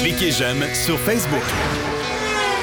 [0.00, 1.42] Cliquez j'aime sur Facebook.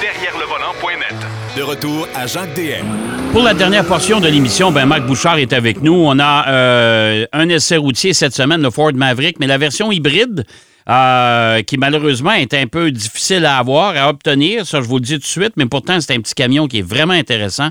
[0.02, 1.16] Derrière le volant.net.
[1.58, 2.86] De retour à Jacques DM.
[3.34, 5.94] Pour la dernière portion de l'émission, ben Marc Bouchard est avec nous.
[5.94, 10.46] On a euh, un essai routier cette semaine, le Ford Maverick, mais la version hybride,
[10.90, 14.66] euh, qui malheureusement est un peu difficile à avoir, à obtenir.
[14.66, 16.80] Ça, je vous le dis tout de suite, mais pourtant, c'est un petit camion qui
[16.80, 17.70] est vraiment intéressant.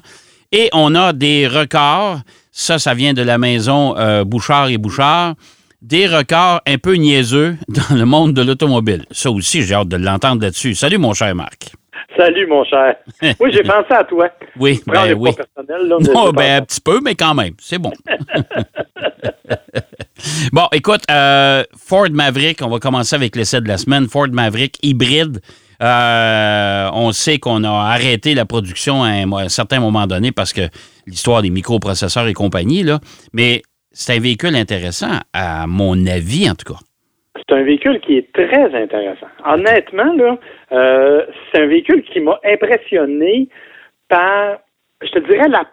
[0.52, 2.20] Et on a des records.
[2.50, 5.34] Ça, ça vient de la maison euh, Bouchard et Bouchard.
[5.82, 9.04] Des records un peu niaiseux dans le monde de l'automobile.
[9.10, 10.76] Ça aussi, j'ai hâte de l'entendre là-dessus.
[10.76, 11.72] Salut, mon cher Marc.
[12.16, 12.94] Salut, mon cher.
[13.40, 14.28] Oui, j'ai pensé à toi.
[14.60, 15.32] Oui, ben oui.
[15.32, 17.90] Personnel, là, non, ben, un petit peu, mais quand même, c'est bon.
[20.52, 24.06] bon, écoute, euh, Ford Maverick, on va commencer avec l'essai de la semaine.
[24.06, 25.40] Ford Maverick hybride.
[25.82, 30.68] Euh, on sait qu'on a arrêté la production à un, certain moment donné parce que
[31.08, 33.00] l'histoire des microprocesseurs et compagnie, là.
[33.32, 36.80] Mais c'est un véhicule intéressant, à mon avis, en tout cas.
[37.36, 39.26] C'est un véhicule qui est très intéressant.
[39.44, 40.38] Honnêtement, là,
[40.72, 43.48] euh, c'est un véhicule qui m'a impressionné
[44.08, 44.58] par,
[45.02, 45.64] je te dirais, la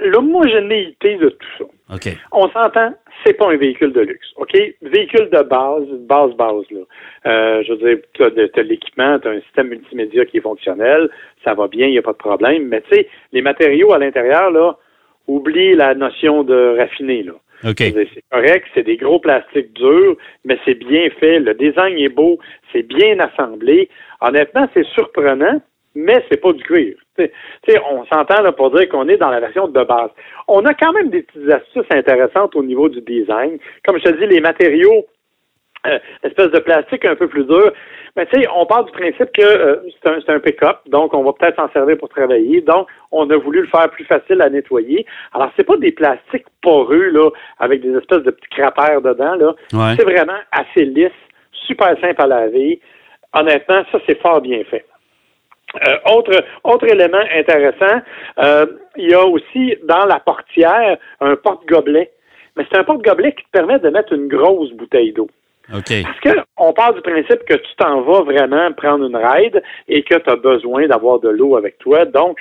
[0.00, 1.64] l'homogénéité de tout ça.
[1.94, 2.16] OK.
[2.32, 4.56] On s'entend, c'est pas un véhicule de luxe, OK?
[4.82, 6.80] Véhicule de base, base, base, là.
[7.26, 11.08] Euh, je veux dire, tu as, l'équipement, tu as un système multimédia qui est fonctionnel,
[11.44, 13.98] ça va bien, il n'y a pas de problème, mais tu sais, les matériaux à
[13.98, 14.76] l'intérieur, là,
[15.26, 17.34] oublie la notion de raffiné, là.
[18.12, 21.40] C'est correct, c'est des gros plastiques durs, mais c'est bien fait.
[21.40, 22.38] Le design est beau,
[22.72, 23.88] c'est bien assemblé.
[24.20, 25.60] Honnêtement, c'est surprenant,
[25.94, 26.96] mais c'est pas du cuir.
[27.90, 30.10] on s'entend là pour dire qu'on est dans la version de base.
[30.46, 33.58] On a quand même des petites astuces intéressantes au niveau du design.
[33.84, 35.06] Comme je te dis, les matériaux
[35.86, 37.72] euh, espèce de plastique un peu plus dur.
[38.16, 41.32] Mais tu sais, on part du principe que euh, c'est un, pick-up, donc on va
[41.32, 42.60] peut-être s'en servir pour travailler.
[42.62, 45.06] Donc, on a voulu le faire plus facile à nettoyer.
[45.32, 49.54] Alors, c'est pas des plastiques poreux, là, avec des espèces de petits crapères dedans, là.
[49.96, 51.12] C'est vraiment assez lisse,
[51.52, 52.80] super simple à laver.
[53.32, 54.84] Honnêtement, ça, c'est fort bien fait.
[55.86, 56.32] Euh, autre,
[56.64, 58.00] autre élément intéressant,
[58.96, 62.10] il y a aussi dans la portière un porte-gobelet.
[62.56, 65.28] Mais c'est un porte-gobelet qui te permet de mettre une grosse bouteille d'eau.
[65.70, 66.20] Parce
[66.56, 70.30] qu'on part du principe que tu t'en vas vraiment prendre une ride et que tu
[70.30, 72.04] as besoin d'avoir de l'eau avec toi.
[72.06, 72.38] Donc,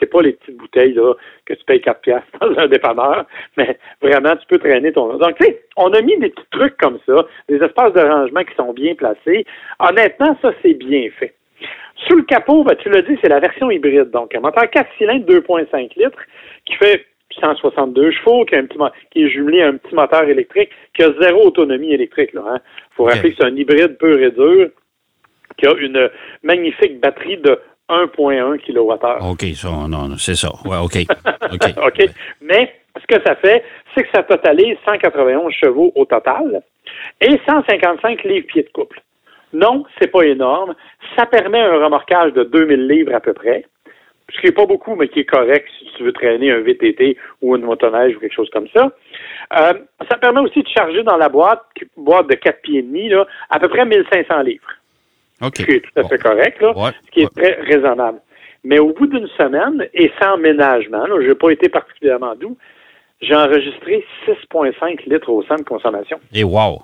[0.00, 3.78] c'est pas les petites bouteilles là, que tu payes 4 piastres dans un dépanneur, mais
[4.00, 5.18] vraiment, tu peux traîner ton...
[5.18, 8.44] Donc, tu sais, on a mis des petits trucs comme ça, des espaces de rangement
[8.44, 9.44] qui sont bien placés.
[9.80, 11.34] Honnêtement, ça, c'est bien fait.
[12.06, 14.10] Sous le capot, ben, tu l'as dit, c'est la version hybride.
[14.10, 16.22] Donc, un moteur 4 cylindres 2,5 litres
[16.64, 21.46] qui fait 162 chevaux, qui, est jumelé à un petit moteur électrique, qui a zéro
[21.46, 22.30] autonomie électrique.
[22.32, 22.58] Il hein.
[22.96, 24.70] faut rappeler que c'est un hybride pur et dur,
[25.56, 26.10] qui a une
[26.42, 29.30] magnifique batterie de 1,1 kWh.
[29.30, 30.50] OK, ça, non, c'est ça.
[30.64, 30.96] Ouais, OK.
[31.84, 32.10] OK.
[32.40, 36.62] Mais ce que ça fait, c'est que ça totalise 191 chevaux au total
[37.20, 39.00] et 155 livres-pieds de couple.
[39.52, 40.74] Non, c'est pas énorme.
[41.16, 43.64] Ça permet un remorquage de 2000 livres à peu près
[44.30, 47.16] ce qui n'est pas beaucoup, mais qui est correct si tu veux traîner un VTT
[47.40, 48.90] ou une motoneige ou quelque chose comme ça.
[49.58, 49.72] Euh,
[50.08, 51.62] ça permet aussi de charger dans la boîte,
[51.96, 54.68] boîte de 4 pieds et demi, là, à peu près 1500 livres.
[55.42, 56.72] Ce qui est tout à fait correct, là,
[57.06, 58.20] ce qui est très raisonnable.
[58.64, 62.56] Mais au bout d'une semaine, et sans ménagement, je n'ai pas été particulièrement doux,
[63.20, 66.20] j'ai enregistré 6,5 litres au centre de consommation.
[66.34, 66.82] Et wow!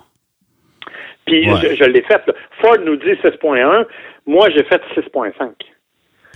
[1.25, 2.21] Puis je, je l'ai fait.
[2.61, 3.85] Ford nous dit 6,1.
[4.25, 5.51] Moi, j'ai fait 6,5.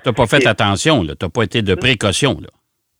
[0.03, 1.03] Tu n'as pas fait attention.
[1.03, 2.49] Tu n'as pas été de précaution, là.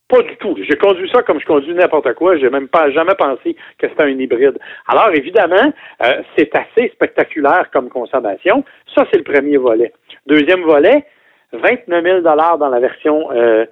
[0.09, 0.57] Pas du tout.
[0.67, 2.35] J'ai conduit ça comme je conduis n'importe quoi.
[2.35, 4.57] J'ai même pas jamais pensé que c'était un hybride.
[4.87, 5.71] Alors, évidemment,
[6.03, 8.65] euh, c'est assez spectaculaire comme consommation.
[8.95, 9.93] Ça, c'est le premier volet.
[10.25, 11.05] Deuxième volet,
[11.53, 13.65] 29 000 dans la version euh,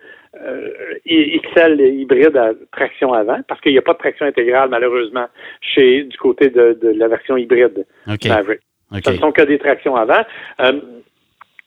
[0.45, 0.69] euh,
[1.07, 5.25] XL hybride à traction avant, parce qu'il n'y a pas de traction intégrale, malheureusement,
[5.61, 8.59] chez du côté de, la version hybride Maverick.
[9.03, 10.21] Ce ne sont que des tractions avant.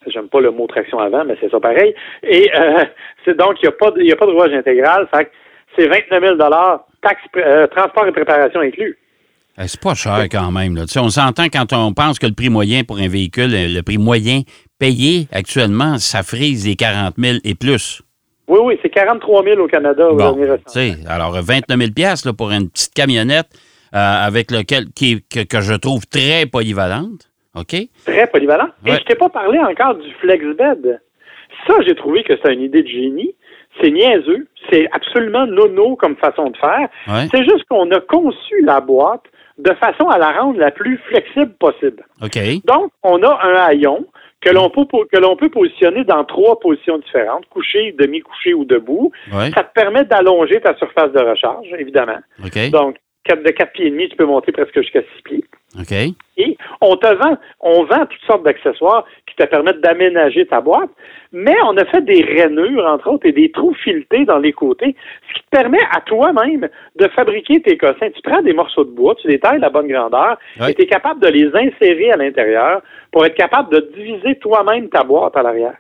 [0.06, 1.94] J'aime pas le mot traction avant, mais c'est ça pareil.
[2.22, 2.84] Et euh,
[3.25, 5.09] c'est donc, il n'y a, pas de, a pas de rouage intégral.
[5.15, 5.31] Fait
[5.77, 6.37] c'est 29 000
[7.03, 8.99] taxe, euh, transport et préparation inclus.
[9.59, 10.75] Eh, c'est pas cher quand même.
[10.75, 10.84] Là.
[10.97, 14.41] On s'entend quand on pense que le prix moyen pour un véhicule, le prix moyen
[14.78, 18.03] payé actuellement, ça frise les 40 000 et plus.
[18.48, 20.09] Oui, oui, c'est 43 000 au Canada.
[20.10, 20.36] Bon,
[21.09, 21.91] alors 29 000
[22.24, 23.48] là, pour une petite camionnette
[23.95, 27.29] euh, avec lequel qui, que, je trouve très polyvalente.
[27.54, 27.74] OK?
[28.04, 28.68] Très polyvalent.
[28.86, 31.00] Et je t'ai pas parlé encore du FlexBed.
[31.66, 33.34] Ça, j'ai trouvé que c'est une idée de génie.
[33.80, 34.47] C'est niaiseux.
[34.70, 36.88] C'est absolument nono comme façon de faire.
[37.30, 39.24] C'est juste qu'on a conçu la boîte
[39.58, 42.04] de façon à la rendre la plus flexible possible.
[42.22, 42.38] OK.
[42.64, 44.06] Donc, on a un haillon
[44.41, 49.12] que l'on peut, que l'on peut positionner dans trois positions différentes, couché, demi-couché ou debout.
[49.54, 52.18] Ça te permet d'allonger ta surface de recharge, évidemment.
[52.44, 52.70] OK.
[52.70, 52.97] Donc,
[53.28, 55.44] de 4 pieds et demi, tu peux monter presque jusqu'à 6 pieds.
[55.78, 55.93] OK.
[56.37, 60.89] Et on te vend, on vend toutes sortes d'accessoires qui te permettent d'aménager ta boîte,
[61.33, 64.97] mais on a fait des rainures, entre autres, et des trous filetés dans les côtés,
[65.28, 68.11] ce qui te permet à toi-même de fabriquer tes cossins.
[68.11, 70.39] Tu prends des morceaux de bois, tu les tailles à la bonne grandeur,
[70.69, 72.83] et tu es capable de les insérer à l'intérieur
[73.13, 75.77] pour être capable de diviser toi-même ta boîte à l'arrière.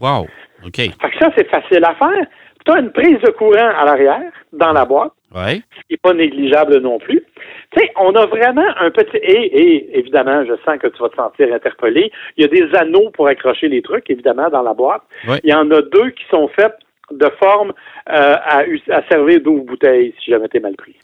[0.00, 0.26] Wow.
[0.66, 0.76] OK.
[0.76, 2.26] Fait que ça, c'est facile à faire.
[2.66, 5.62] Tu as une prise de courant à l'arrière, dans la boîte, Ouais.
[5.74, 7.22] ce qui n'est pas négligeable non plus.
[7.72, 9.16] Tu sais, on a vraiment un petit...
[9.16, 12.10] Et, et évidemment, je sens que tu vas te sentir interpellé.
[12.36, 15.02] Il y a des anneaux pour accrocher les trucs, évidemment, dans la boîte.
[15.42, 16.74] Il y en a deux qui sont faits
[17.12, 17.72] de forme
[18.10, 18.64] euh, à,
[19.08, 20.96] servir d'ouvre bouteille, si jamais t'es mal pris.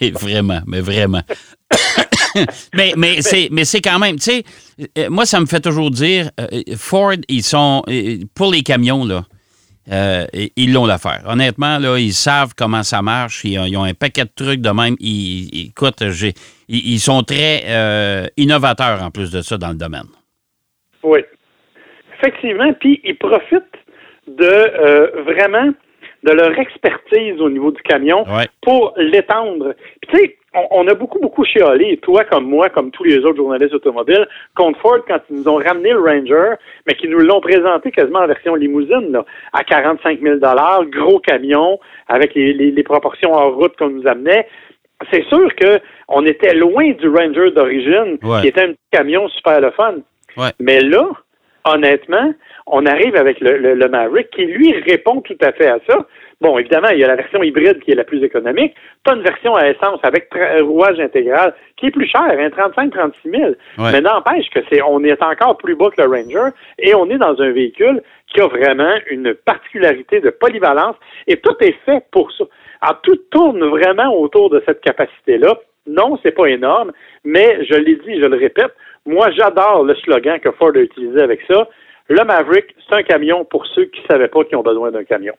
[0.12, 1.22] vraiment, mais vraiment.
[2.74, 4.42] mais mais c'est mais c'est quand même, tu sais,
[4.98, 7.82] euh, moi ça me fait toujours dire, euh, Ford, ils sont
[8.34, 9.24] pour les camions là.
[9.90, 10.26] Euh,
[10.56, 11.22] ils l'ont l'affaire.
[11.26, 13.44] Honnêtement, là, ils savent comment ça marche.
[13.44, 14.96] Ils ont, ils ont un paquet de trucs de même.
[15.00, 16.32] Ils, ils- écoute, ils,
[16.68, 20.06] ils sont très euh, innovateurs en plus de ça dans le domaine.
[21.02, 21.20] Oui.
[22.18, 23.62] Effectivement, puis ils profitent
[24.26, 25.72] de euh, vraiment
[26.24, 28.48] de leur expertise au niveau du camion Ouais.
[28.62, 29.74] pour l'étendre.
[30.02, 30.38] Puis tu sais,
[30.70, 34.26] on, on a beaucoup, beaucoup chialé, toi comme moi, comme tous les autres journalistes automobiles,
[34.56, 36.54] contre Ford quand ils nous ont ramené le Ranger,
[36.86, 40.36] mais qu'ils nous l'ont présenté quasiment en version limousine, là, à 45 000
[40.90, 41.78] gros camion,
[42.08, 44.46] avec les, les- les proportions en route qu'on nous amenait.
[45.12, 45.78] C'est sûr que
[46.08, 48.40] on était loin du Ranger d'origine, Ouais.
[48.40, 49.94] qui était un petit camion super le fun.
[50.36, 50.50] Ouais.
[50.58, 51.06] Mais là,
[51.64, 52.32] honnêtement,
[52.66, 56.06] on arrive avec le, le- le Maverick qui, lui, répond tout à fait à ça.
[56.40, 58.74] Bon, évidemment, il y a la version hybride qui est la plus économique.
[59.04, 62.48] Tu as une version à essence avec tra- rouage intégral qui est plus cher, hein,
[62.76, 63.42] 35-36 000.
[63.78, 63.92] Ouais.
[63.92, 67.18] Mais n'empêche que c'est, on est encore plus bas que le Ranger et on est
[67.18, 68.02] dans un véhicule
[68.32, 70.96] qui a vraiment une particularité de polyvalence
[71.26, 72.44] et tout est fait pour ça.
[72.82, 75.56] Alors, tout tourne vraiment autour de cette capacité-là.
[75.88, 76.92] Non, c'est pas énorme,
[77.24, 78.72] mais je l'ai dit, je le répète,
[79.08, 81.68] moi, j'adore le slogan que Ford a utilisé avec ça.
[82.08, 85.04] Le Maverick, c'est un camion pour ceux qui ne savaient pas qu'ils ont besoin d'un
[85.04, 85.34] camion.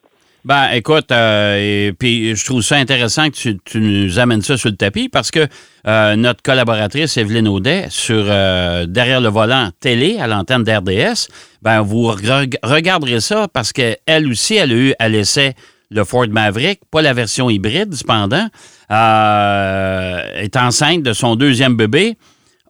[0.46, 1.58] Ben, écoute, euh,
[1.88, 5.32] et puis je trouve ça intéressant que tu, nous amènes ça sur le tapis parce
[5.32, 5.46] que
[5.86, 11.28] euh, notre collaboratrice Evelyne Audet, sur euh, derrière le volant télé à l'antenne d'RDS,
[11.62, 15.56] ben vous reg- regarderez ça parce qu'elle aussi, elle a eu à l'essai
[15.92, 18.48] le Ford Maverick, pas la version hybride cependant,
[18.92, 22.16] euh, est enceinte de son deuxième bébé.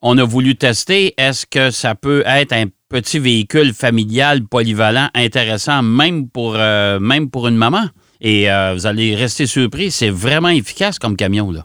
[0.01, 5.84] On a voulu tester, est-ce que ça peut être un petit véhicule familial polyvalent intéressant
[5.84, 7.84] même pour, euh, même pour une maman?
[8.22, 11.62] Et euh, vous allez rester surpris, c'est vraiment efficace comme camion, là.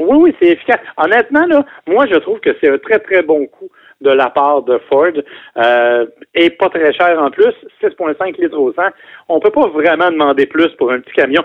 [0.00, 0.80] Oui, oui, c'est efficace.
[0.96, 3.68] Honnêtement, là, moi, je trouve que c'est un très, très bon coup
[4.00, 5.12] de la part de Ford.
[5.56, 8.82] Euh, et pas très cher en plus, 6,5 litres au 100.
[9.28, 11.42] On peut pas vraiment demander plus pour un petit camion.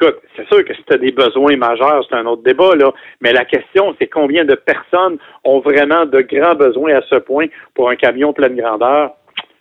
[0.00, 2.92] Écoute, c'est sûr que si tu as des besoins majeurs, c'est un autre débat, là.
[3.20, 7.46] Mais la question, c'est combien de personnes ont vraiment de grands besoins à ce point
[7.74, 9.12] pour un camion pleine grandeur?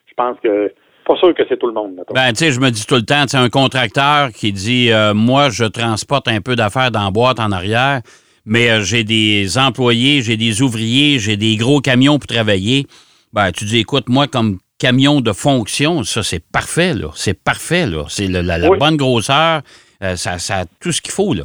[0.08, 0.72] Je pense que
[1.06, 1.96] pas sûr que c'est tout le monde.
[1.96, 2.14] mettons.
[2.14, 5.14] Ben, tu sais, je me dis tout le temps, tu un contracteur qui dit euh,
[5.14, 8.00] Moi, je transporte un peu d'affaires dans la boîte en arrière,
[8.46, 12.86] mais euh, j'ai des employés, j'ai des ouvriers, j'ai des gros camions pour travailler.
[13.34, 17.10] Ben, tu dis Écoute, moi, comme camion de fonction, ça, c'est parfait, là.
[17.16, 18.06] C'est parfait, là.
[18.08, 18.78] C'est la, la Oui.
[18.78, 19.62] bonne grosseur,
[20.04, 21.44] euh, ça, ça a tout ce qu'il faut, là.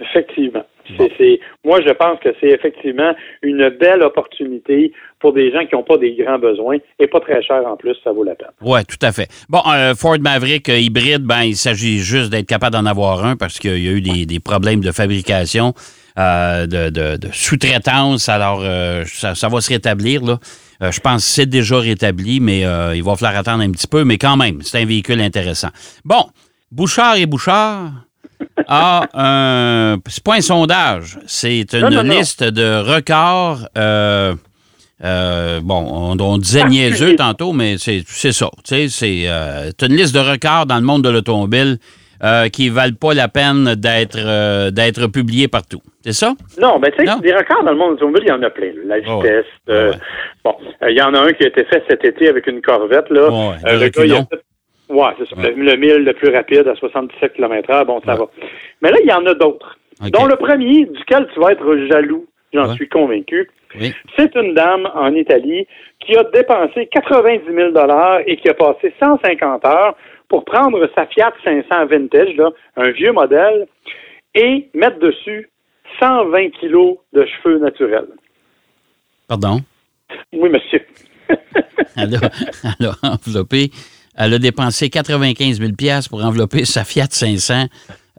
[0.00, 0.64] Effectivement.
[0.98, 5.76] C'est- c'est- moi, je pense que c'est effectivement une belle opportunité pour des gens qui
[5.76, 8.48] n'ont pas des grands besoins et pas très cher en plus, ça vaut la peine.
[8.60, 9.28] Oui, tout à fait.
[9.48, 13.36] Bon, euh, Ford Maverick euh, hybride, ben, il s'agit juste d'être capable d'en avoir un
[13.36, 15.74] parce qu'il y a eu des, des problèmes de fabrication,
[16.18, 18.28] euh, de, de- de sous-traitance.
[18.28, 18.62] Alors,
[19.06, 20.22] ça, ça va se rétablir.
[20.24, 20.38] Là.
[20.90, 22.60] Je pense que c'est déjà rétabli, mais
[22.96, 24.02] il va falloir attendre un petit peu.
[24.04, 25.68] Mais quand même, c'est un véhicule intéressant.
[26.04, 26.24] Bon,
[26.72, 27.90] Bouchard et Bouchard
[28.68, 29.98] a un.
[30.08, 32.14] C'est pas un sondage, c'est une Non, non, non.
[32.18, 33.68] liste de records.
[33.76, 34.34] euh,
[35.02, 38.50] euh, bon, on, on disait niaiseux tantôt, mais c'est c'est ça.
[38.64, 38.88] C'est
[39.26, 41.78] euh, t'as une liste de records dans le monde de l'automobile
[42.22, 45.80] euh, qui valent pas la peine d'être euh, d'être publiés partout.
[46.04, 46.34] C'est ça?
[46.60, 48.72] Non, ben tu sais, des records dans le monde automobile, il y en a plein.
[48.86, 49.44] La Oh, vitesse.
[49.68, 49.74] ouais.
[49.74, 49.96] euh, Ouais.
[50.44, 50.54] Bon,
[50.88, 53.10] il y en a un qui a été fait cet été avec une Corvette.
[53.10, 53.28] Là.
[53.30, 54.26] Ouais, ouais, de le gars, il a reculons.
[54.30, 54.40] fait-
[54.90, 55.36] Ouais, c'est ça.
[55.36, 55.52] Ouais.
[55.52, 58.18] Le, le mille le plus rapide à 77 km/h, bon, ça Ouais.
[58.18, 58.26] va.
[58.82, 59.76] Mais là, il y en a d'autres.
[60.12, 62.74] Dont le premier, duquel tu vas être jaloux, j'en Ouais.
[62.74, 63.50] suis convaincu.
[63.78, 63.92] Oui.
[64.16, 65.66] C'est une dame en Italie
[66.00, 67.72] qui a dépensé 90 000
[68.26, 69.94] et qui a passé 150 heures
[70.28, 73.66] pour prendre sa Fiat 500 Vintage, là, un vieux modèle,
[74.34, 75.50] et mettre dessus
[76.00, 78.08] 120 kilos de cheveux naturels.
[79.28, 79.60] Pardon?
[80.32, 80.80] Oui, monsieur.
[81.96, 82.20] Elle a,
[82.80, 83.70] elle a enveloppé,
[84.16, 85.72] elle a dépensé 95 000
[86.10, 87.66] pour envelopper sa Fiat 500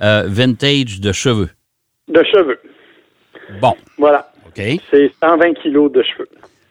[0.01, 1.49] euh, vintage de cheveux.
[2.07, 2.59] de cheveux.
[3.61, 3.73] Bon.
[3.97, 4.31] Voilà.
[4.47, 4.61] OK.
[4.89, 6.29] C'est 120 kilos de cheveux.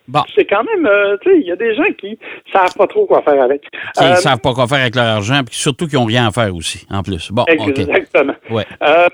[0.08, 0.22] Bon.
[0.34, 2.18] C'est quand même, euh, tu sais, il y a des gens qui
[2.52, 3.62] savent pas trop quoi faire avec.
[4.00, 6.26] Ils Euh, ne savent pas quoi faire avec leur argent, puis surtout qu'ils n'ont rien
[6.26, 7.30] à faire aussi, en plus.
[7.30, 7.78] Bon, OK.
[7.78, 8.34] Exactement.
[8.50, 8.64] Ouais.
[8.82, 9.06] Euh,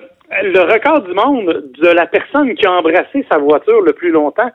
[0.43, 4.51] le record du monde de la personne qui a embrassé sa voiture le plus longtemps,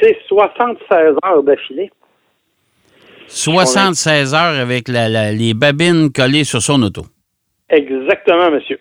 [0.00, 1.90] c'est 76 heures d'affilée.
[3.28, 7.02] 76 heures avec la- la- les babines collées sur son auto.
[7.68, 8.78] Exactement, monsieur.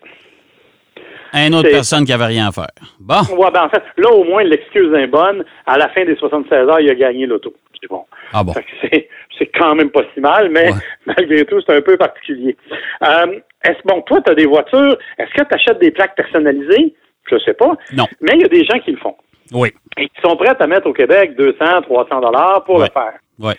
[1.33, 2.67] Une autre personne qui n'avait rien à faire.
[2.99, 3.21] Bon.
[3.35, 5.43] Ouais, ben, en fait, là, au moins, l'excuse est bonne.
[5.65, 7.53] À la fin des 76 heures, il a gagné l'auto.
[7.81, 8.05] C'est bon.
[8.31, 8.53] Ah bon.
[8.81, 9.09] C'est,
[9.39, 10.77] c'est quand même pas si mal, mais Ouais.
[11.07, 12.55] malgré tout, c'est un peu particulier.
[13.03, 16.93] Euh, est-ce bon, toi, tu as des voitures, est-ce que tu achètes des plaques personnalisées?
[17.31, 17.71] Je sais pas.
[17.93, 18.05] Non.
[18.21, 19.15] Mais il y a des gens qui le font.
[19.53, 19.71] Oui.
[19.97, 22.85] Et qui sont prêts à mettre au Québec 200, 300 dollars pour Ouais.
[22.87, 23.13] le faire.
[23.39, 23.53] Oui.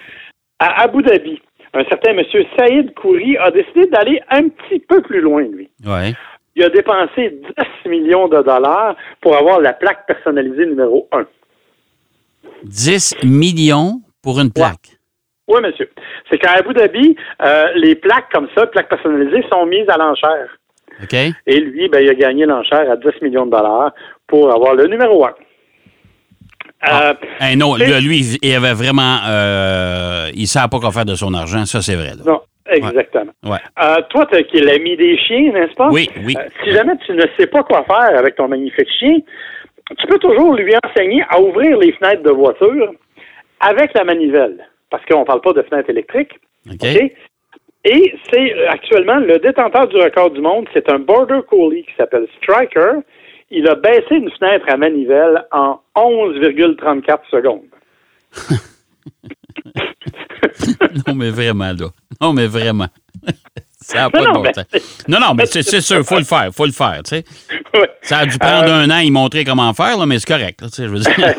[0.66, 1.42] À Abu Dhabi,
[1.74, 5.68] un certain monsieur Saïd Kouri a décidé d'aller un petit peu plus loin, lui.
[6.56, 7.38] Il a dépensé
[7.84, 11.26] 10 millions de dollars pour avoir la plaque personnalisée numéro 1.
[12.62, 14.96] 10 millions pour une plaque.
[15.48, 15.90] Oui, monsieur.
[16.30, 20.48] C'est qu'à Abu Dhabi, euh, les plaques comme ça, plaques personnalisées, sont mises à l'enchère.
[21.02, 21.12] OK?
[21.46, 23.92] Et lui, ben, il a gagné l'enchère à 10 millions de dollars
[24.26, 25.34] pour avoir le numéro 1.
[26.92, 29.18] Euh, Un autre, c'est- là, lui, il avait vraiment.
[29.28, 32.10] euh, il ne savait pas quoi faire de son argent, ça, c'est vrai.
[32.16, 32.22] là.
[32.26, 33.32] non, exactement.
[33.44, 33.58] Ouais.
[33.82, 35.88] Euh, toi, qui es l'ami des chiens, n'est-ce pas?
[35.90, 36.34] Oui, oui.
[36.38, 39.16] Euh, si jamais tu ne sais pas quoi faire avec ton magnifique chien,
[39.98, 42.92] tu peux toujours lui enseigner à ouvrir les fenêtres de voiture
[43.60, 44.66] avec la manivelle.
[44.90, 46.32] Parce qu'on ne parle pas de fenêtre électrique.
[46.70, 46.84] OK?
[47.86, 51.92] Et c'est euh, actuellement le détenteur du record du monde, c'est un Border Collie qui
[51.98, 53.00] s'appelle Striker.
[53.56, 57.62] Il a baissé une fenêtre à manivelle en 11,34 secondes.
[61.06, 61.86] non, mais vraiment, là.
[62.20, 62.88] Non, mais vraiment.
[63.80, 65.04] ça n'a pas Non, de bon sens.
[65.06, 67.24] Non, non, mais c'est sûr, il faut le faire, faut le faire, tu sais.
[68.02, 70.60] Ça a dû prendre Euh, un an, y montrer comment faire, là, mais c'est correct,
[70.60, 71.14] là, tu sais, je veux dire.
[71.18, 71.32] Là.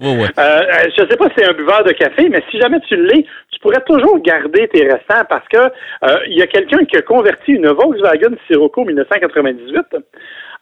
[0.00, 0.28] Ouais.
[0.38, 0.62] Euh, euh,
[0.96, 3.24] je ne sais pas si c'est un buveur de café, mais si jamais tu l'es,
[3.50, 7.02] tu pourrais toujours garder tes restants parce que euh, il y a quelqu'un qui a
[7.02, 9.96] converti une Volkswagen Sirocco 1998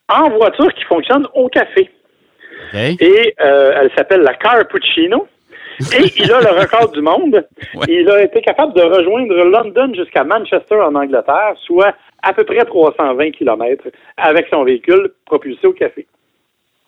[0.09, 1.91] en voiture qui fonctionne au café.
[2.75, 5.27] Et euh, elle s'appelle la Carpuccino.
[5.93, 7.47] Et il a le record du monde.
[7.75, 7.87] Ouais.
[7.89, 12.65] Il a été capable de rejoindre London jusqu'à Manchester en Angleterre, soit à peu près
[12.65, 13.85] 320 km
[14.17, 16.07] avec son véhicule propulsé au café.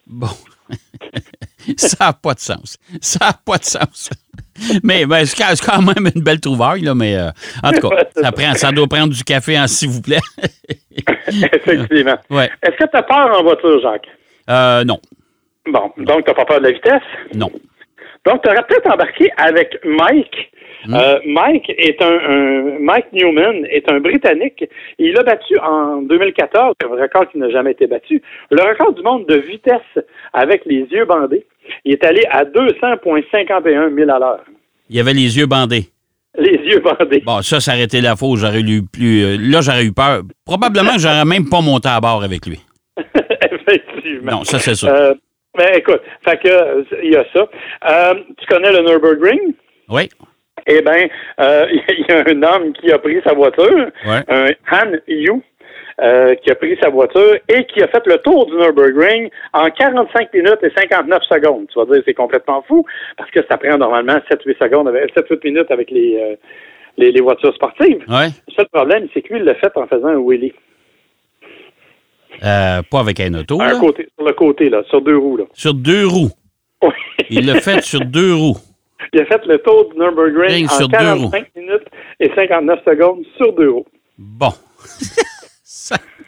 [0.07, 0.27] Bon.
[1.77, 2.79] ça n'a pas de sens.
[3.01, 4.11] Ça n'a pas de sens.
[4.83, 7.29] Mais ben, c'est quand- même une belle trouvaille, là, mais euh,
[7.63, 10.21] en tout cas, ça, prend, ça doit prendre du café, en s'il vous plaît.
[11.29, 12.17] Effectivement.
[12.31, 12.49] ouais.
[12.63, 14.09] Est-ce que tu as peur en voiture, Jacques?
[14.51, 14.99] Euh, non.
[15.67, 17.03] Bon, donc tu n'as pas peur de la vitesse?
[17.35, 17.51] Non.
[18.27, 20.51] Donc, tu aurais peut-être embarqué avec Mike.
[20.87, 20.95] Hmm.
[20.95, 24.65] Euh, Mike est un, un- Mike Newman est un Britannique.
[24.99, 28.23] Il a battu en 2014 un record qui n'a jamais été battu.
[28.51, 31.47] Le record du monde de vitesse avec les yeux bandés.
[31.85, 34.45] Il est allé à 200,51 000 à l'heure.
[34.91, 35.89] Il y avait les yeux bandés.
[36.39, 37.23] Les yeux bandés.
[37.27, 38.39] Bon, ça, ça aurait été la faute.
[38.39, 39.25] J'aurais eu plus.
[39.25, 40.23] euh, là, j'aurais eu peur.
[40.45, 42.61] Probablement que j'aurais même pas monté à bord avec lui.
[43.53, 44.33] Effectivement.
[44.33, 44.89] Non, ça, c'est sûr.
[44.89, 45.15] Euh,
[45.57, 47.47] ben, écoute, fait que, il y a ça.
[47.91, 49.55] Euh, tu connais le Nürburgring?
[49.89, 50.09] Oui.
[50.67, 51.09] Eh bien,
[51.41, 54.23] euh, il y a un homme qui a pris sa voiture, Ouais.
[54.29, 55.43] un Han Yu,
[56.01, 59.69] euh, qui a pris sa voiture et qui a fait le tour du Nürburgring en
[59.69, 61.67] 45 minutes et 59 secondes.
[61.73, 62.85] Tu vas dire c'est complètement fou
[63.17, 66.37] parce que ça prend normalement 7-8 secondes, avec 7-8 minutes avec les, euh,
[66.97, 68.05] les, les voitures sportives.
[68.09, 68.29] Ouais.
[68.49, 70.53] Le seul problème, c'est que lui, il l'a fait en faisant un wheelie.
[72.45, 73.81] Euh, pas avec un auto, Un là.
[73.81, 75.39] côté, sur le côté, là, sur deux roues.
[75.39, 75.45] Là.
[75.55, 76.31] Sur deux roues.
[76.83, 76.91] Oui.
[77.31, 78.57] Il l'a fait sur deux roues.
[79.13, 81.87] Il a fait le tour du Nürburgring Ring en sur deux 45 minutes
[82.21, 83.87] et 59 secondes sur deux roues.
[84.17, 84.51] Bon.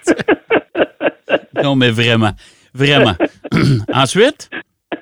[0.02, 0.14] Ça-
[1.62, 2.30] non, mais vraiment.
[2.74, 3.14] Vraiment.
[3.94, 4.48] Ensuite?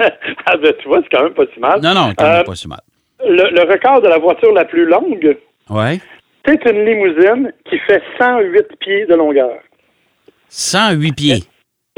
[0.00, 1.80] ah ben, tu vois, c'est quand même pas si mal.
[1.82, 2.80] Non, non, quand même Euh, pas si mal.
[3.20, 5.36] le, le record de la voiture la plus longue,
[5.70, 6.00] Ouais.
[6.46, 9.58] c'est une limousine qui fait 108 pieds de longueur.
[10.48, 11.42] 108 pieds.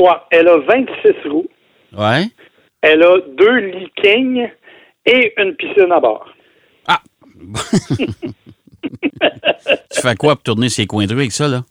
[0.01, 1.49] Ouais, elle a 26 roues,
[1.97, 2.25] Ouais.
[2.83, 4.49] elle a deux lits king
[5.07, 6.27] et une piscine à bord.
[6.89, 7.01] Ah!
[8.83, 11.63] tu fais quoi pour tourner ces coins de rue avec ça, là?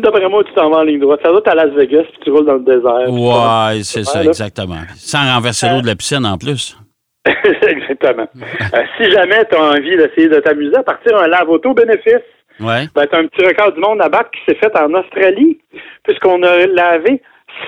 [0.00, 1.20] D'après moi, tu t'en vas en ligne droite.
[1.22, 3.10] Ça doit être à Las Vegas, puis tu roules dans le désert.
[3.10, 4.24] Ouais, c'est ça, là.
[4.30, 4.80] exactement.
[4.96, 6.76] Sans renverser l'eau de la piscine en plus.
[7.62, 8.26] Exactement.
[8.34, 12.18] Euh, si jamais tu as envie d'essayer de t'amuser à partir un lave-auto bénéfice,
[12.58, 12.86] Ouais.
[12.94, 15.58] ben, tu as un petit record du monde à battre qui s'est fait en Australie,
[16.02, 17.22] puisqu'on a lavé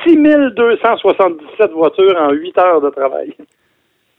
[0.04, 3.32] 6277 voitures en 8 heures de travail.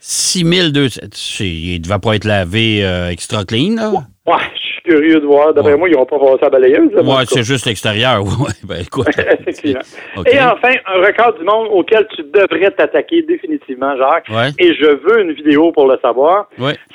[0.07, 1.01] 6200.
[1.11, 3.89] tu sais, Il ne devait pas être lavé euh, extra clean, là.
[4.25, 5.51] Ouais, je- curieux de voir.
[5.51, 6.91] D'après moi, ils n'ont pas passé à balayeuse.
[6.95, 8.23] Oui, c'est juste l'extérieur.
[8.39, 9.07] Ouais, ben, écoute.
[9.17, 9.81] Effectivement.
[10.27, 14.29] Et enfin, un record du monde auquel tu devrais t'attaquer définitivement, Jacques.
[14.59, 16.49] Et je veux une vidéo pour le savoir.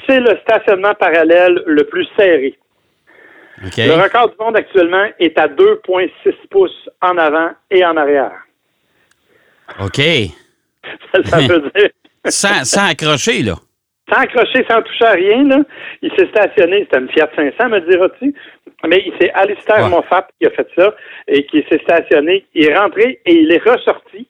[0.09, 2.57] C'est le stationnement parallèle le plus serré.
[3.77, 8.33] Le record du monde actuellement est à 2,6 pouces en avant et en arrière.
[9.81, 9.97] OK.
[11.25, 11.91] ça, veut dire.
[12.27, 13.55] Sans, sans accrocher, là
[14.13, 15.59] sans accrocher, sans toucher à rien, là,
[16.03, 18.35] il s'est stationné, c'était une Fiat 500, me diras-tu,
[18.87, 20.95] mais il s'est Alistair Moffat qui a fait ça,
[21.29, 24.27] et qui s'est stationné, il est rentré et il est ressorti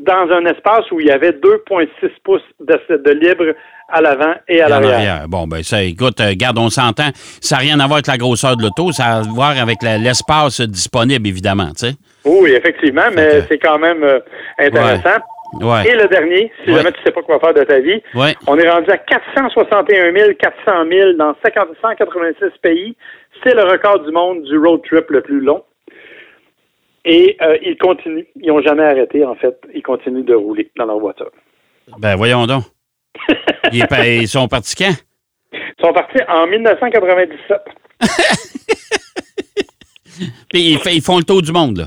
[0.00, 1.88] dans un espace où il y avait 2,6
[2.24, 3.54] pouces de, libre
[3.88, 5.26] à l'avant et à l'arrière.
[5.28, 7.10] Bon, ben ça, écoute, euh, garde, on s'entend.
[7.40, 9.78] Ça n'a rien à voir avec la grosseur de l'auto, ça a à voir avec
[9.82, 11.92] l'espace disponible, évidemment, tu sais.
[12.24, 14.18] Oui, effectivement, mais c'est quand même euh,
[14.58, 15.20] intéressant.
[15.60, 18.02] Et le dernier, si jamais tu ne sais pas quoi faire de ta vie,
[18.46, 22.96] on est rendu à 461 400 000 dans 186 pays.
[23.42, 25.64] C'est le record du monde du road trip le plus long.
[27.04, 28.24] Et euh, ils continuent.
[28.40, 29.58] Ils n'ont jamais arrêté, en fait.
[29.74, 31.30] Ils continuent de rouler dans leur voiture.
[31.98, 32.64] Ben, voyons donc.
[33.72, 34.94] ils, sont partis quand?
[35.52, 37.58] Ils sont partis en 1997.
[40.50, 41.86] Puis ils font le tour du monde, là.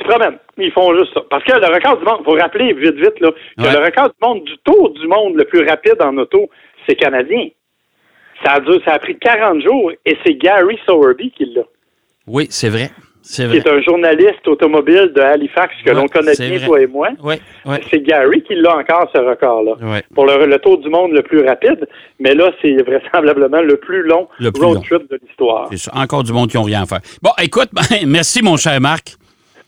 [0.00, 0.38] Se promènent.
[0.58, 1.22] Ils font juste ça.
[1.28, 4.08] Parce que le record du monde, il faut rappeler vite, vite, là, que le record
[4.08, 6.48] du monde, du tour du monde le plus rapide en auto,
[6.86, 7.48] c'est canadien.
[8.44, 11.62] Ça a, ça a pris 40 jours et c'est Gary Sowerby qui l'a.
[12.26, 12.90] Oui, c'est vrai.
[13.22, 17.10] C'est Qui est un journaliste automobile de Halifax que l'on connaît bien, toi et moi.
[17.22, 17.34] Oui,
[17.90, 20.00] C'est Gary qui l'a encore, ce record-là.
[20.14, 21.86] Pour le, tour du monde le plus rapide.
[22.18, 24.26] Mais là, c'est vraisemblablement le plus long
[24.58, 25.70] road trip de l'histoire.
[25.92, 27.00] Encore du monde qui n'ont rien à faire.
[27.22, 27.68] Bon, écoute,
[28.06, 29.16] merci, mon cher Marc.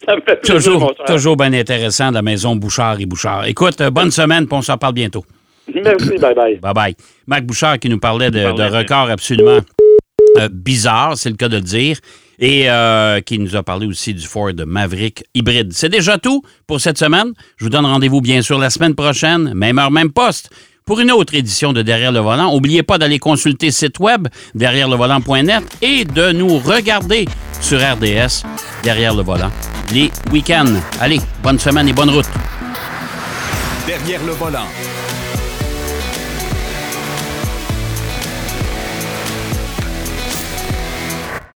[0.07, 3.47] Ça me fait toujours, toujours bien intéressant de la maison Bouchard et Bouchard.
[3.47, 5.25] Écoute, euh, bonne semaine, puis on s'en parle bientôt.
[5.73, 6.57] Merci, bye bye.
[6.57, 6.97] Bye bye.
[7.27, 9.61] Marc Bouchard qui nous parlait de, records absolument
[10.39, 11.99] euh, bizarres, c'est le cas de le dire,
[12.41, 15.73] et euh, qui nous a parlé aussi du Ford Maverick hybride.
[15.73, 17.33] C'est déjà tout pour cette semaine.
[17.57, 20.51] Je vous donne rendez-vous bien sûr la semaine prochaine, même heure, même poste
[20.85, 22.53] pour une autre édition de Derrière le volant.
[22.53, 27.27] N'oubliez pas d'aller consulter le site web derrière le volant.net et de nous regarder
[27.61, 28.45] sur RDS
[28.83, 29.51] derrière le volant
[29.93, 30.81] les week-ends.
[31.01, 32.27] Allez, bonne semaine et bonne route.
[33.87, 34.67] Derrière le volant.